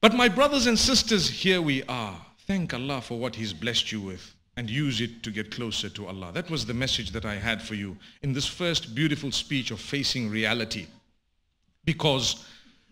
But 0.00 0.12
my 0.12 0.28
brothers 0.28 0.66
and 0.66 0.78
sisters, 0.78 1.30
here 1.30 1.62
we 1.62 1.82
are. 1.84 2.14
Thank 2.46 2.74
Allah 2.74 3.00
for 3.00 3.18
what 3.18 3.34
He's 3.34 3.54
blessed 3.54 3.90
you 3.90 4.02
with 4.02 4.34
and 4.56 4.68
use 4.68 5.00
it 5.00 5.22
to 5.22 5.30
get 5.30 5.50
closer 5.50 5.88
to 5.88 6.06
Allah. 6.06 6.30
That 6.32 6.50
was 6.50 6.66
the 6.66 6.74
message 6.74 7.10
that 7.12 7.24
I 7.24 7.36
had 7.36 7.62
for 7.62 7.74
you 7.74 7.96
in 8.22 8.34
this 8.34 8.46
first 8.46 8.94
beautiful 8.94 9.32
speech 9.32 9.70
of 9.70 9.80
facing 9.80 10.30
reality. 10.30 10.86
Because 11.84 12.44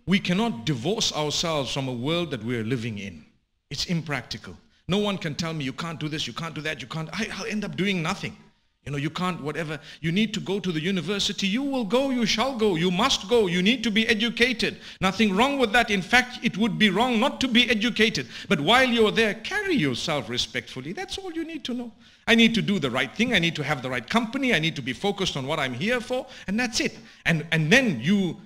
we 0.06 0.18
cannot 0.18 0.64
divorce 0.64 1.12
ourselves 1.12 1.72
from 1.72 1.86
a 1.86 1.92
world 1.92 2.30
that 2.30 2.42
we're 2.44 2.64
living 2.64 2.98
in. 2.98 3.24
It's 3.70 3.84
impractical. 3.86 4.56
No 4.88 4.98
one 4.98 5.18
can 5.18 5.34
tell 5.34 5.52
me 5.52 5.64
you 5.64 5.72
can't 5.72 6.00
do 6.00 6.08
this, 6.08 6.26
you 6.26 6.32
can't 6.32 6.54
do 6.54 6.60
that, 6.62 6.82
you 6.82 6.88
can't. 6.88 7.08
I, 7.12 7.28
will 7.38 7.46
end 7.46 7.64
up 7.64 7.76
doing 7.76 8.02
nothing. 8.02 8.36
You 8.84 8.90
know, 8.90 8.98
you 8.98 9.10
can't, 9.10 9.40
whatever. 9.40 9.78
You 10.00 10.10
need 10.10 10.34
to 10.34 10.40
go 10.40 10.58
to 10.58 10.72
the 10.72 10.80
university. 10.80 11.46
You 11.46 11.62
will 11.62 11.84
go, 11.84 12.10
you 12.10 12.26
shall 12.26 12.56
go, 12.56 12.74
you 12.74 12.90
must 12.90 13.28
go. 13.28 13.46
You 13.46 13.62
need 13.62 13.84
to 13.84 13.92
be 13.92 14.08
educated. 14.08 14.78
Nothing 15.00 15.36
wrong 15.36 15.58
with 15.58 15.72
that. 15.72 15.88
In 15.88 16.02
fact, 16.02 16.40
it 16.42 16.58
would 16.58 16.80
be 16.80 16.90
wrong 16.90 17.20
not 17.20 17.40
to 17.42 17.48
be 17.48 17.70
educated. 17.70 18.26
But 18.48 18.60
while 18.60 18.88
you're 18.88 19.12
there, 19.12 19.34
carry 19.34 19.76
yourself 19.76 20.28
respectfully. 20.28 20.92
That's 20.92 21.16
all 21.16 21.32
you 21.32 21.44
need 21.44 21.62
to 21.64 21.74
know. 21.74 21.92
I 22.26 22.34
need 22.34 22.54
to 22.56 22.62
do 22.62 22.80
the 22.80 22.90
right 22.90 23.14
thing. 23.14 23.34
I 23.34 23.38
need 23.38 23.54
to 23.56 23.62
have 23.62 23.82
the 23.82 23.90
right 23.90 24.08
company. 24.08 24.52
I 24.52 24.58
need 24.58 24.74
to 24.74 24.82
be 24.82 24.92
focused 24.92 25.36
on 25.36 25.46
what 25.46 25.60
I'm 25.60 25.74
here 25.74 26.00
for. 26.00 26.26
And 26.48 26.58
that's 26.58 26.80
it. 26.80 26.98
And, 27.24 27.46
and 27.52 27.72
then 27.72 28.00
you, 28.00 28.36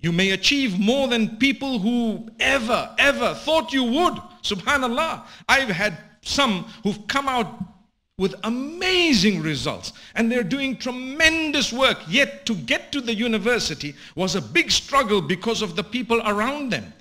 you 0.00 0.12
may 0.12 0.32
achieve 0.32 0.78
more 0.78 1.08
than 1.08 1.38
people 1.38 1.78
who 1.78 2.28
ever, 2.38 2.94
ever 2.98 3.32
thought 3.32 3.72
you 3.72 3.84
would. 3.84 4.14
Subhanallah. 4.42 5.24
I've 5.48 5.70
had 5.70 5.96
some 6.20 6.64
who've 6.82 7.06
come 7.06 7.28
out 7.28 7.75
with 8.18 8.34
amazing 8.44 9.42
results. 9.42 9.92
And 10.14 10.32
they're 10.32 10.42
doing 10.42 10.76
tremendous 10.76 11.72
work. 11.72 11.98
Yet 12.08 12.46
to 12.46 12.54
get 12.54 12.90
to 12.92 13.00
the 13.00 13.14
university 13.14 13.94
was 14.14 14.34
a 14.34 14.40
big 14.40 14.70
struggle 14.70 15.20
because 15.20 15.60
of 15.62 15.76
the 15.76 15.84
people 15.84 16.20
around 16.26 16.70
them. 16.70 16.92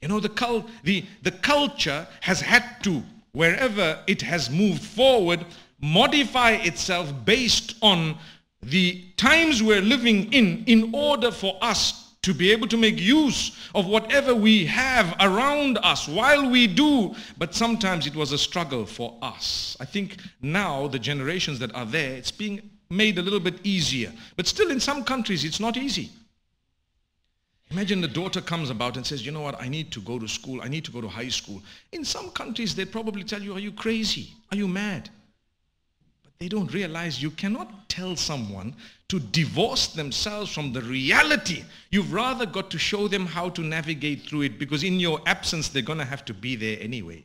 You 0.00 0.08
know 0.08 0.20
the, 0.20 0.28
cult, 0.28 0.68
the, 0.82 1.04
the 1.22 1.30
culture 1.30 2.06
has 2.20 2.40
had 2.40 2.82
to 2.82 3.02
wherever 3.32 3.98
it 4.06 4.20
has 4.22 4.50
moved 4.50 4.82
forward 4.82 5.44
modify 5.80 6.52
itself 6.52 7.12
based 7.24 7.76
on 7.82 8.16
the 8.62 9.02
times 9.16 9.62
we're 9.62 9.80
living 9.80 10.32
in 10.32 10.62
in 10.66 10.94
order 10.94 11.30
for 11.32 11.58
us 11.60 12.01
to 12.22 12.32
be 12.32 12.52
able 12.52 12.68
to 12.68 12.76
make 12.76 13.00
use 13.00 13.56
of 13.74 13.86
whatever 13.86 14.32
we 14.32 14.64
have 14.64 15.14
around 15.18 15.78
us 15.82 16.06
while 16.06 16.48
we 16.48 16.68
do. 16.68 17.14
But 17.36 17.54
sometimes 17.54 18.06
it 18.06 18.14
was 18.14 18.30
a 18.30 18.38
struggle 18.38 18.86
for 18.86 19.18
us. 19.20 19.76
I 19.80 19.84
think 19.84 20.18
now 20.40 20.86
the 20.86 21.00
generations 21.00 21.58
that 21.58 21.74
are 21.74 21.84
there, 21.84 22.14
it's 22.14 22.30
being 22.30 22.70
made 22.88 23.18
a 23.18 23.22
little 23.22 23.40
bit 23.40 23.58
easier. 23.64 24.12
But 24.36 24.46
still 24.46 24.70
in 24.70 24.78
some 24.78 25.02
countries, 25.02 25.44
it's 25.44 25.58
not 25.58 25.76
easy. 25.76 26.10
Imagine 27.72 28.00
the 28.00 28.08
daughter 28.08 28.40
comes 28.40 28.70
about 28.70 28.96
and 28.96 29.04
says, 29.04 29.24
you 29.24 29.32
know 29.32 29.40
what, 29.40 29.60
I 29.60 29.68
need 29.68 29.90
to 29.92 30.00
go 30.00 30.18
to 30.18 30.28
school. 30.28 30.60
I 30.62 30.68
need 30.68 30.84
to 30.84 30.92
go 30.92 31.00
to 31.00 31.08
high 31.08 31.30
school. 31.30 31.60
In 31.90 32.04
some 32.04 32.30
countries, 32.30 32.74
they'd 32.74 32.92
probably 32.92 33.24
tell 33.24 33.42
you, 33.42 33.54
are 33.54 33.58
you 33.58 33.72
crazy? 33.72 34.34
Are 34.52 34.56
you 34.56 34.68
mad? 34.68 35.08
They 36.42 36.48
don't 36.48 36.74
realize 36.74 37.22
you 37.22 37.30
cannot 37.30 37.88
tell 37.88 38.16
someone 38.16 38.74
to 39.06 39.20
divorce 39.20 39.86
themselves 39.86 40.52
from 40.52 40.72
the 40.72 40.82
reality. 40.82 41.62
You've 41.92 42.12
rather 42.12 42.46
got 42.46 42.68
to 42.72 42.80
show 42.80 43.06
them 43.06 43.26
how 43.26 43.50
to 43.50 43.60
navigate 43.60 44.22
through 44.22 44.42
it 44.42 44.58
because 44.58 44.82
in 44.82 44.98
your 44.98 45.20
absence, 45.24 45.68
they're 45.68 45.82
going 45.82 46.00
to 46.00 46.04
have 46.04 46.24
to 46.24 46.34
be 46.34 46.56
there 46.56 46.78
anyway. 46.80 47.24